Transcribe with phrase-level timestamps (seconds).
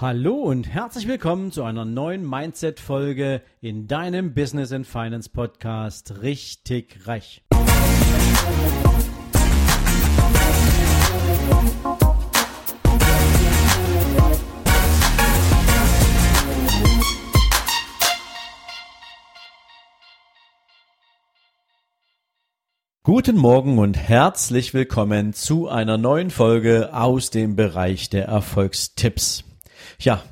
[0.00, 7.06] Hallo und herzlich willkommen zu einer neuen Mindset-Folge in deinem Business and Finance Podcast Richtig
[7.06, 7.42] Reich.
[23.02, 29.44] Guten Morgen und herzlich willkommen zu einer neuen Folge aus dem Bereich der Erfolgstipps.
[29.98, 30.22] Ja,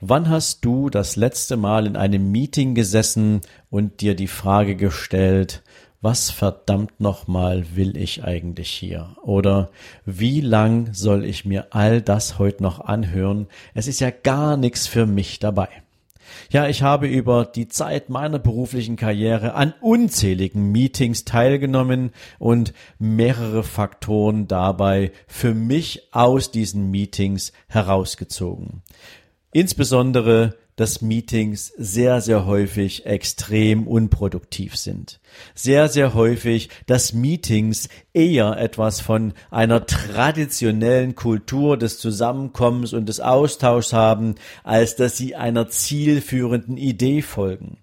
[0.00, 3.40] wann hast du das letzte Mal in einem Meeting gesessen
[3.70, 5.62] und dir die Frage gestellt,
[6.00, 9.16] was verdammt nochmal will ich eigentlich hier?
[9.22, 9.70] Oder
[10.04, 13.48] wie lang soll ich mir all das heute noch anhören?
[13.74, 15.68] Es ist ja gar nichts für mich dabei.
[16.50, 23.62] Ja, ich habe über die Zeit meiner beruflichen Karriere an unzähligen Meetings teilgenommen und mehrere
[23.62, 28.82] Faktoren dabei für mich aus diesen Meetings herausgezogen.
[29.52, 35.18] Insbesondere dass Meetings sehr, sehr häufig extrem unproduktiv sind.
[35.56, 43.18] Sehr, sehr häufig, dass Meetings eher etwas von einer traditionellen Kultur des Zusammenkommens und des
[43.18, 47.78] Austauschs haben, als dass sie einer zielführenden Idee folgen.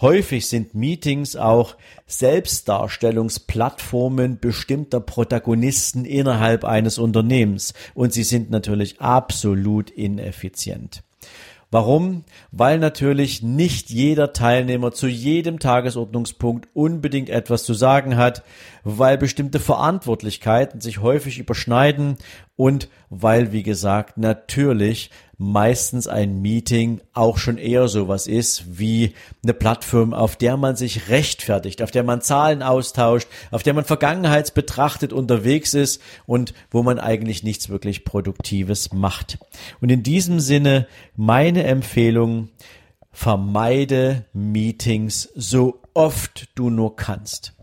[0.00, 1.76] Häufig sind Meetings auch
[2.06, 11.02] Selbstdarstellungsplattformen bestimmter Protagonisten innerhalb eines Unternehmens und sie sind natürlich absolut ineffizient.
[11.74, 12.22] Warum?
[12.52, 18.44] Weil natürlich nicht jeder Teilnehmer zu jedem Tagesordnungspunkt unbedingt etwas zu sagen hat,
[18.84, 22.16] weil bestimmte Verantwortlichkeiten sich häufig überschneiden
[22.54, 29.54] und weil, wie gesagt, natürlich meistens ein Meeting auch schon eher sowas ist wie eine
[29.54, 35.12] Plattform, auf der man sich rechtfertigt, auf der man Zahlen austauscht, auf der man vergangenheitsbetrachtet
[35.12, 39.38] unterwegs ist und wo man eigentlich nichts wirklich Produktives macht.
[39.80, 42.50] Und in diesem Sinne meine Empfehlung,
[43.12, 47.53] vermeide Meetings so oft du nur kannst.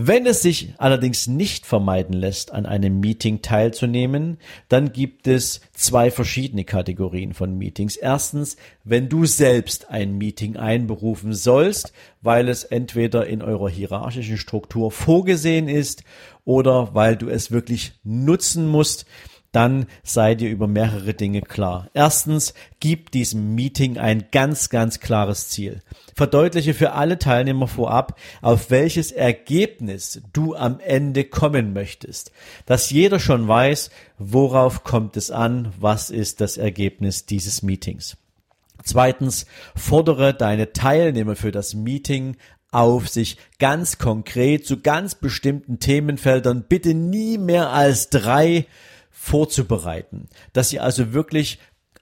[0.00, 6.12] Wenn es sich allerdings nicht vermeiden lässt, an einem Meeting teilzunehmen, dann gibt es zwei
[6.12, 7.96] verschiedene Kategorien von Meetings.
[7.96, 14.92] Erstens, wenn du selbst ein Meeting einberufen sollst, weil es entweder in eurer hierarchischen Struktur
[14.92, 16.04] vorgesehen ist
[16.44, 19.04] oder weil du es wirklich nutzen musst,
[19.52, 21.88] dann sei dir über mehrere Dinge klar.
[21.94, 25.82] Erstens, gib diesem Meeting ein ganz, ganz klares Ziel.
[26.14, 32.30] Verdeutliche für alle Teilnehmer vorab, auf welches Ergebnis du am Ende kommen möchtest.
[32.66, 38.16] Dass jeder schon weiß, worauf kommt es an, was ist das Ergebnis dieses Meetings.
[38.84, 42.36] Zweitens, fordere deine Teilnehmer für das Meeting
[42.70, 48.66] auf, sich ganz konkret zu ganz bestimmten Themenfeldern bitte nie mehr als drei
[49.28, 51.58] vorzubereiten, dass sie also wirklich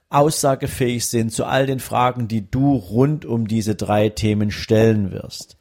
[0.09, 5.57] aussagefähig sind zu all den Fragen, die du rund um diese drei Themen stellen wirst.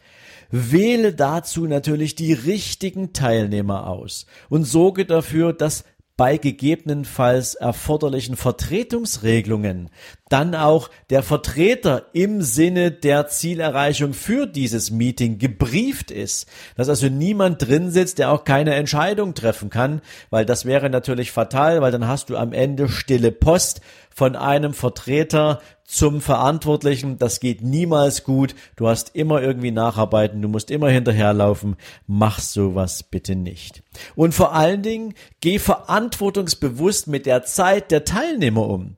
[0.50, 5.84] Wähle dazu natürlich die richtigen Teilnehmer aus und sorge dafür, dass
[6.16, 9.90] bei gegebenenfalls erforderlichen Vertretungsregelungen
[10.28, 17.08] dann auch der Vertreter im Sinne der Zielerreichung für dieses Meeting gebrieft ist, dass also
[17.08, 20.00] niemand drin sitzt, der auch keine Entscheidung treffen kann,
[20.30, 23.80] weil das wäre natürlich fatal, weil dann hast du am Ende stille Post
[24.12, 27.18] von einem Vertreter zum Verantwortlichen.
[27.18, 28.54] Das geht niemals gut.
[28.76, 30.42] Du hast immer irgendwie nacharbeiten.
[30.42, 31.76] Du musst immer hinterherlaufen.
[32.06, 33.82] Mach sowas bitte nicht.
[34.14, 38.96] Und vor allen Dingen geh verantwortungsbewusst mit der Zeit der Teilnehmer um.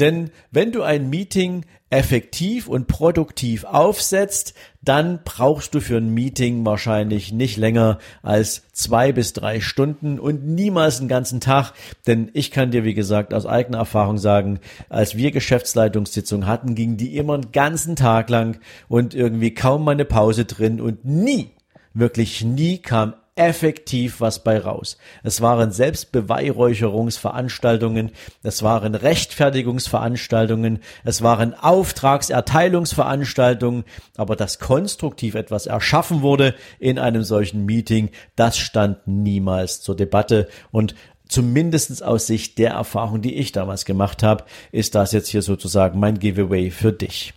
[0.00, 6.64] Denn wenn du ein Meeting effektiv und produktiv aufsetzt, dann brauchst du für ein Meeting
[6.64, 11.72] wahrscheinlich nicht länger als zwei bis drei Stunden und niemals einen ganzen Tag.
[12.06, 16.96] Denn ich kann dir, wie gesagt, aus eigener Erfahrung sagen, als wir Geschäftsleitungssitzungen hatten, ging
[16.96, 21.50] die immer einen ganzen Tag lang und irgendwie kaum mal eine Pause drin und nie
[21.92, 24.98] Wirklich nie kam effektiv was bei raus.
[25.22, 28.10] Es waren Selbstbeweihräucherungsveranstaltungen,
[28.42, 33.84] es waren Rechtfertigungsveranstaltungen, es waren Auftragserteilungsveranstaltungen,
[34.18, 40.46] aber dass konstruktiv etwas erschaffen wurde in einem solchen Meeting, das stand niemals zur Debatte
[40.70, 40.94] und
[41.26, 45.98] zumindestens aus Sicht der Erfahrung, die ich damals gemacht habe, ist das jetzt hier sozusagen
[45.98, 47.32] mein Giveaway für dich.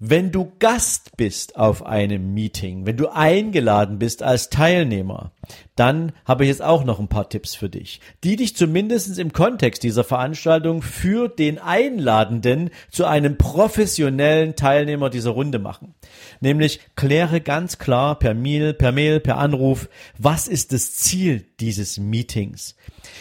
[0.00, 5.30] Wenn du Gast bist auf einem Meeting, wenn du eingeladen bist als Teilnehmer,
[5.76, 9.32] dann habe ich jetzt auch noch ein paar Tipps für dich, die dich zumindest im
[9.32, 15.94] Kontext dieser Veranstaltung für den Einladenden zu einem professionellen Teilnehmer dieser Runde machen.
[16.40, 19.88] Nämlich kläre ganz klar per Mail, per Mail, per Anruf,
[20.18, 22.74] was ist das Ziel dieses Meetings?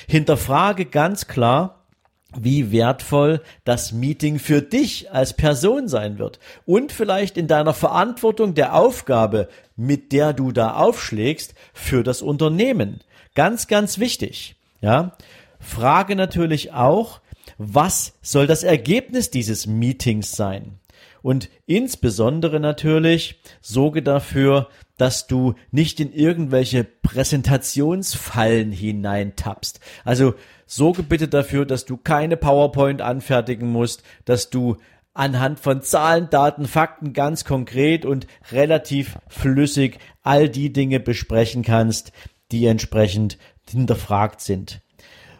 [0.07, 1.82] Hinterfrage ganz klar,
[2.39, 8.53] wie wertvoll das Meeting für dich als Person sein wird und vielleicht in deiner Verantwortung
[8.53, 13.01] der Aufgabe, mit der du da aufschlägst, für das Unternehmen.
[13.35, 14.55] Ganz, ganz wichtig.
[14.81, 15.15] Ja.
[15.59, 17.21] Frage natürlich auch,
[17.57, 20.79] was soll das Ergebnis dieses Meetings sein?
[21.23, 24.67] Und insbesondere natürlich sorge dafür,
[24.97, 29.79] dass du nicht in irgendwelche Präsentationsfallen hineintappst.
[30.03, 30.35] Also
[30.67, 34.77] sorge bitte dafür, dass du keine PowerPoint anfertigen musst, dass du
[35.13, 42.11] anhand von Zahlen, Daten, Fakten ganz konkret und relativ flüssig all die Dinge besprechen kannst,
[42.51, 43.37] die entsprechend
[43.69, 44.81] hinterfragt sind.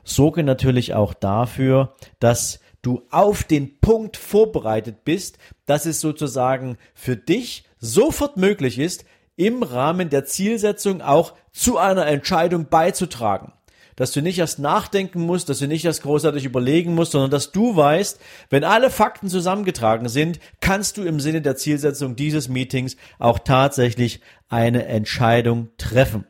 [0.05, 7.17] Sorge natürlich auch dafür, dass du auf den Punkt vorbereitet bist, dass es sozusagen für
[7.17, 13.53] dich sofort möglich ist, im Rahmen der Zielsetzung auch zu einer Entscheidung beizutragen.
[13.95, 17.51] Dass du nicht erst nachdenken musst, dass du nicht erst großartig überlegen musst, sondern dass
[17.51, 18.19] du weißt,
[18.49, 24.21] wenn alle Fakten zusammengetragen sind, kannst du im Sinne der Zielsetzung dieses Meetings auch tatsächlich
[24.49, 26.25] eine Entscheidung treffen.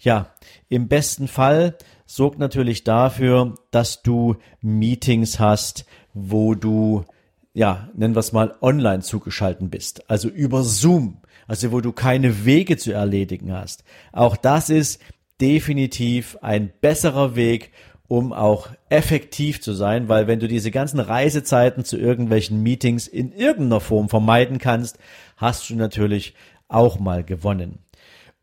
[0.00, 0.34] Ja,
[0.68, 1.76] im besten Fall
[2.08, 5.84] sorgt natürlich dafür, dass du Meetings hast,
[6.14, 7.04] wo du,
[7.52, 10.10] ja, nennen wir es mal, online zugeschalten bist.
[10.10, 11.18] Also über Zoom.
[11.46, 13.84] Also wo du keine Wege zu erledigen hast.
[14.12, 15.00] Auch das ist
[15.40, 17.72] definitiv ein besserer Weg,
[18.06, 23.32] um auch effektiv zu sein, weil wenn du diese ganzen Reisezeiten zu irgendwelchen Meetings in
[23.32, 24.98] irgendeiner Form vermeiden kannst,
[25.36, 26.34] hast du natürlich
[26.68, 27.80] auch mal gewonnen.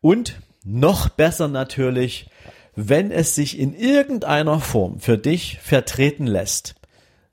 [0.00, 2.28] Und noch besser natürlich,
[2.76, 6.74] wenn es sich in irgendeiner Form für dich vertreten lässt,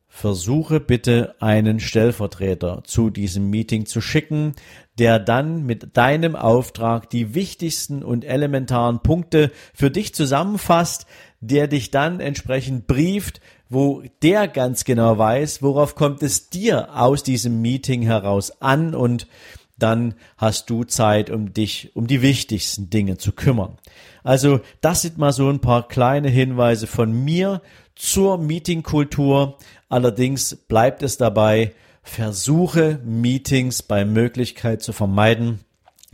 [0.07, 4.54] versuche bitte einen Stellvertreter zu diesem Meeting zu schicken,
[5.00, 11.07] der dann mit deinem Auftrag die wichtigsten und elementaren Punkte für dich zusammenfasst,
[11.42, 17.24] der dich dann entsprechend brieft, wo der ganz genau weiß, worauf kommt es dir aus
[17.24, 19.28] diesem Meeting heraus an und
[19.83, 23.77] dann hast du Zeit, um dich um die wichtigsten Dinge zu kümmern.
[24.24, 27.62] Also das sind mal so ein paar kleine Hinweise von mir
[27.95, 29.57] zur Meetingkultur.
[29.89, 35.59] Allerdings bleibt es dabei, versuche Meetings bei Möglichkeit zu vermeiden.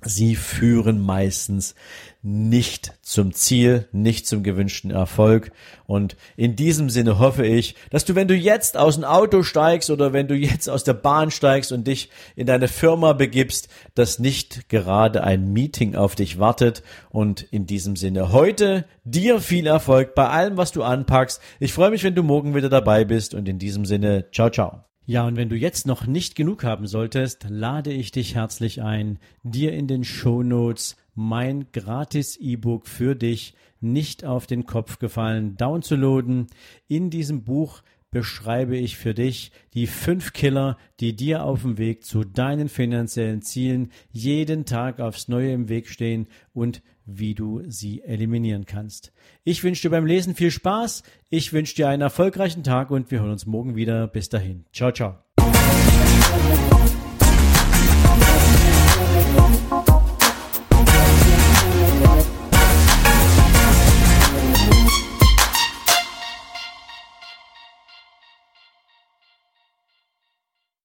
[0.04, 1.75] Sie führen meistens
[2.22, 5.51] nicht zum Ziel, nicht zum gewünschten Erfolg.
[5.86, 9.90] Und in diesem Sinne hoffe ich, dass du, wenn du jetzt aus dem Auto steigst
[9.90, 14.19] oder wenn du jetzt aus der Bahn steigst und dich in deine Firma begibst, dass
[14.19, 16.84] nicht gerade ein Meeting auf dich wartet.
[17.10, 21.42] Und in diesem Sinne heute dir viel Erfolg bei allem, was du anpackst.
[21.60, 23.34] Ich freue mich, wenn du morgen wieder dabei bist.
[23.34, 24.89] Und in diesem Sinne, ciao, ciao.
[25.10, 29.18] Ja, und wenn du jetzt noch nicht genug haben solltest, lade ich dich herzlich ein,
[29.42, 35.58] dir in den Show Notes mein gratis E-Book für dich nicht auf den Kopf gefallen
[35.58, 36.46] downzuladen.
[36.88, 42.06] In diesem Buch beschreibe ich für dich die fünf Killer, die dir auf dem Weg
[42.06, 46.84] zu deinen finanziellen Zielen jeden Tag aufs Neue im Weg stehen und
[47.18, 49.12] wie du sie eliminieren kannst.
[49.44, 53.20] Ich wünsche dir beim Lesen viel Spaß, ich wünsche dir einen erfolgreichen Tag und wir
[53.20, 54.08] hören uns morgen wieder.
[54.08, 54.66] Bis dahin.
[54.72, 55.24] Ciao, ciao.